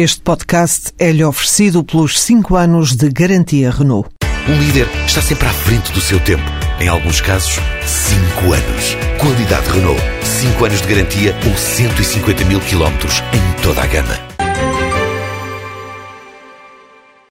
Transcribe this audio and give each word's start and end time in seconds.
Este 0.00 0.20
podcast 0.20 0.92
é-lhe 0.96 1.24
oferecido 1.24 1.82
pelos 1.82 2.20
5 2.20 2.54
anos 2.54 2.94
de 2.94 3.08
garantia 3.08 3.68
Renault. 3.68 4.08
Um 4.48 4.56
líder 4.56 4.86
está 5.04 5.20
sempre 5.20 5.48
à 5.48 5.52
frente 5.52 5.90
do 5.90 6.00
seu 6.00 6.22
tempo. 6.22 6.44
Em 6.80 6.86
alguns 6.86 7.20
casos, 7.20 7.56
5 7.84 8.52
anos. 8.52 8.94
Qualidade 9.20 9.68
Renault. 9.68 10.00
5 10.22 10.64
anos 10.64 10.82
de 10.82 10.86
garantia 10.86 11.34
ou 11.44 11.56
150 11.56 12.44
mil 12.44 12.60
quilómetros 12.60 13.14
em 13.34 13.60
toda 13.60 13.82
a 13.82 13.86
gama. 13.88 14.14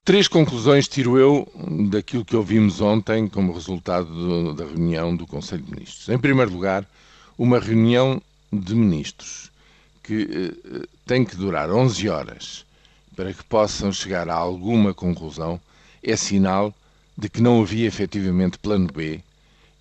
Três 0.04 0.28
conclusões 0.28 0.86
tiro 0.86 1.16
eu 1.16 1.50
daquilo 1.88 2.22
que 2.22 2.36
ouvimos 2.36 2.82
ontem 2.82 3.28
como 3.28 3.54
resultado 3.54 4.52
da 4.52 4.66
reunião 4.66 5.16
do 5.16 5.26
Conselho 5.26 5.62
de 5.62 5.70
Ministros. 5.70 6.06
Em 6.10 6.18
primeiro 6.18 6.52
lugar, 6.52 6.84
uma 7.38 7.58
reunião 7.58 8.20
de 8.52 8.74
ministros 8.74 9.50
que 10.08 10.54
eh, 10.64 10.88
tem 11.04 11.22
que 11.22 11.36
durar 11.36 11.70
11 11.70 12.08
horas 12.08 12.64
para 13.14 13.34
que 13.34 13.44
possam 13.44 13.92
chegar 13.92 14.30
a 14.30 14.34
alguma 14.34 14.94
conclusão 14.94 15.60
é 16.02 16.16
sinal 16.16 16.74
de 17.16 17.28
que 17.28 17.42
não 17.42 17.60
havia 17.60 17.86
efetivamente 17.86 18.58
plano 18.58 18.86
B 18.90 19.20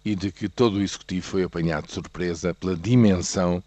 e 0.04 0.16
de 0.16 0.30
que 0.30 0.50
todo 0.50 0.76
o 0.76 0.82
Executivo 0.82 1.26
foi 1.26 1.44
apanhado 1.44 1.88
de 1.88 1.94
surpresa 1.94 2.54
pela 2.54 2.76
dimensão 2.76 3.64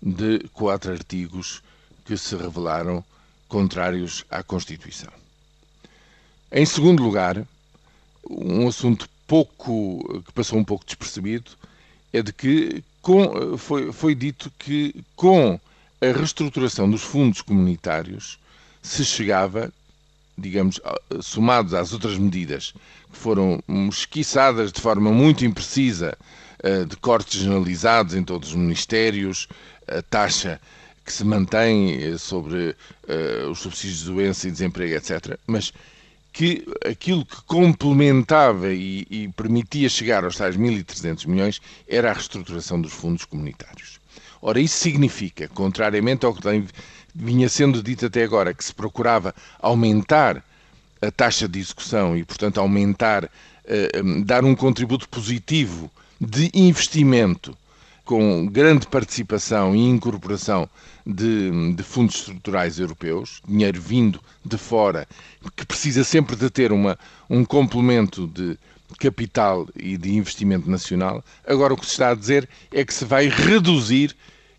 de 0.00 0.38
quatro 0.54 0.92
artigos 0.92 1.62
que 2.06 2.16
se 2.16 2.34
revelaram 2.36 3.04
contrários 3.46 4.24
à 4.30 4.42
Constituição. 4.42 5.12
Em 6.50 6.64
segundo 6.64 7.02
lugar, 7.02 7.46
um 8.30 8.66
assunto 8.66 9.06
pouco 9.26 10.22
que 10.24 10.32
passou 10.32 10.58
um 10.58 10.64
pouco 10.64 10.86
despercebido 10.86 11.50
é 12.14 12.22
de 12.22 12.32
que 12.32 12.82
com, 13.02 13.58
foi, 13.58 13.92
foi 13.92 14.14
dito 14.14 14.50
que 14.58 14.94
com 15.14 15.60
a 16.02 16.10
reestruturação 16.10 16.90
dos 16.90 17.02
fundos 17.02 17.40
comunitários 17.40 18.36
se 18.82 19.04
chegava, 19.04 19.72
digamos, 20.36 20.80
somados 21.20 21.72
às 21.74 21.92
outras 21.92 22.18
medidas 22.18 22.74
que 23.12 23.16
foram 23.16 23.62
esquiçadas 23.88 24.72
de 24.72 24.80
forma 24.80 25.12
muito 25.12 25.44
imprecisa, 25.44 26.18
eh, 26.60 26.84
de 26.84 26.96
cortes 26.96 27.40
generalizados 27.40 28.16
em 28.16 28.24
todos 28.24 28.48
os 28.48 28.56
ministérios, 28.56 29.46
a 29.86 30.02
taxa 30.02 30.60
que 31.04 31.12
se 31.12 31.24
mantém 31.24 32.02
eh, 32.02 32.18
sobre 32.18 32.74
eh, 33.06 33.46
os 33.48 33.60
subsídios 33.60 34.00
de 34.00 34.06
doença 34.06 34.48
e 34.48 34.50
desemprego, 34.50 34.94
etc. 34.94 35.38
Mas 35.46 35.72
que 36.32 36.66
aquilo 36.84 37.24
que 37.24 37.42
complementava 37.42 38.72
e, 38.72 39.06
e 39.08 39.28
permitia 39.36 39.88
chegar 39.88 40.24
aos 40.24 40.36
tais 40.36 40.56
1.300 40.56 41.26
milhões 41.28 41.60
era 41.86 42.10
a 42.10 42.14
reestruturação 42.14 42.80
dos 42.80 42.92
fundos 42.92 43.24
comunitários. 43.24 44.00
Ora, 44.44 44.60
isso 44.60 44.76
significa, 44.76 45.46
contrariamente 45.46 46.26
ao 46.26 46.34
que 46.34 46.64
vinha 47.14 47.48
sendo 47.48 47.80
dito 47.80 48.06
até 48.06 48.24
agora, 48.24 48.52
que 48.52 48.64
se 48.64 48.74
procurava 48.74 49.32
aumentar 49.60 50.42
a 51.00 51.10
taxa 51.12 51.48
de 51.48 51.60
execução 51.60 52.16
e, 52.16 52.24
portanto, 52.24 52.58
aumentar, 52.58 53.24
uh, 53.24 54.24
dar 54.24 54.44
um 54.44 54.56
contributo 54.56 55.08
positivo 55.08 55.88
de 56.20 56.50
investimento 56.52 57.56
com 58.12 58.44
grande 58.44 58.86
participação 58.86 59.74
e 59.74 59.78
incorporação 59.88 60.68
de, 61.06 61.72
de, 61.74 61.82
fundos 61.82 62.16
estruturais 62.16 62.78
europeus, 62.78 63.40
dinheiro 63.48 63.80
vindo 63.80 64.20
de 64.44 64.58
fora, 64.58 65.08
que 65.56 65.64
precisa 65.64 66.04
sempre 66.04 66.36
de 66.36 66.50
ter 66.50 66.72
uma, 66.72 66.98
um 67.30 67.42
complemento 67.42 68.26
de 68.26 68.58
capital 68.98 69.66
e 69.74 69.96
de 69.96 70.12
investimento 70.12 70.70
nacional. 70.70 71.24
Agora 71.46 71.72
o 71.72 71.76
que 71.78 71.86
se 71.86 71.92
está 71.92 72.10
a 72.10 72.14
dizer 72.14 72.46
é 72.70 72.84
que 72.84 72.92
se 72.92 73.06
vai 73.06 73.28
reduzir 73.30 74.14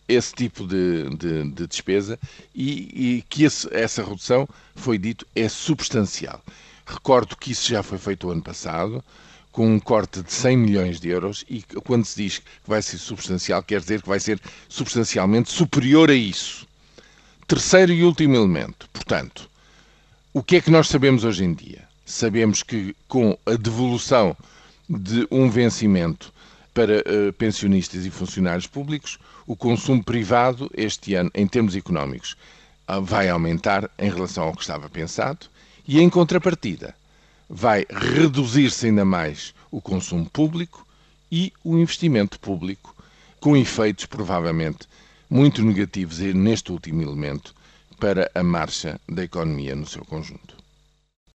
esse 0.07 0.33
tipo 0.33 0.65
de, 0.65 1.15
de, 1.15 1.51
de 1.51 1.67
despesa 1.67 2.17
e, 2.55 3.17
e 3.17 3.21
que 3.29 3.43
esse, 3.43 3.71
essa 3.71 4.03
redução, 4.03 4.49
foi 4.73 4.97
dito, 4.97 5.27
é 5.35 5.47
substancial. 5.47 6.41
Recordo 6.87 7.37
que 7.37 7.51
isso 7.51 7.69
já 7.69 7.83
foi 7.83 7.99
feito 7.99 8.27
o 8.27 8.31
ano 8.31 8.41
passado, 8.41 9.03
com 9.53 9.71
um 9.75 9.79
corte 9.79 10.23
de 10.23 10.33
100 10.33 10.57
milhões 10.57 10.99
de 10.99 11.09
euros, 11.09 11.45
e 11.47 11.61
quando 11.85 12.03
se 12.05 12.23
diz 12.23 12.39
que 12.39 12.45
vai 12.67 12.81
ser 12.81 12.97
substancial, 12.97 13.61
quer 13.61 13.79
dizer 13.79 14.01
que 14.01 14.09
vai 14.09 14.19
ser 14.19 14.41
substancialmente 14.67 15.51
superior 15.51 16.09
a 16.09 16.15
isso. 16.15 16.67
Terceiro 17.47 17.93
e 17.93 18.03
último 18.03 18.35
elemento, 18.35 18.89
portanto, 18.91 19.47
o 20.33 20.41
que 20.41 20.55
é 20.55 20.61
que 20.61 20.71
nós 20.71 20.87
sabemos 20.87 21.23
hoje 21.23 21.45
em 21.45 21.53
dia? 21.53 21.83
Sabemos 22.03 22.63
que 22.63 22.95
com 23.07 23.37
a 23.45 23.53
devolução 23.53 24.35
de 24.89 25.27
um 25.29 25.47
vencimento 25.47 26.33
para 26.73 27.01
uh, 27.01 27.31
pensionistas 27.33 28.07
e 28.07 28.09
funcionários 28.09 28.65
públicos, 28.65 29.19
o 29.45 29.55
consumo 29.55 30.03
privado 30.03 30.69
este 30.75 31.13
ano, 31.13 31.29
em 31.35 31.45
termos 31.45 31.75
económicos, 31.75 32.35
uh, 32.89 32.99
vai 32.99 33.29
aumentar 33.29 33.87
em 33.99 34.09
relação 34.09 34.45
ao 34.45 34.55
que 34.55 34.61
estava 34.61 34.89
pensado 34.89 35.45
e, 35.87 35.99
em 35.99 36.09
contrapartida, 36.09 36.95
vai 37.55 37.85
reduzir-se 37.87 38.87
ainda 38.87 39.05
mais 39.05 39.53
o 39.69 39.79
consumo 39.79 40.27
público 40.27 40.87
e 41.31 41.53
o 41.63 41.77
investimento 41.77 42.39
público, 42.39 42.95
com 43.39 43.55
efeitos 43.55 44.07
provavelmente 44.07 44.87
muito 45.29 45.61
negativos 45.61 46.17
neste 46.17 46.71
último 46.71 47.03
elemento 47.03 47.53
para 47.99 48.29
a 48.33 48.41
marcha 48.41 48.99
da 49.07 49.23
economia 49.23 49.75
no 49.75 49.85
seu 49.85 50.03
conjunto. 50.03 50.62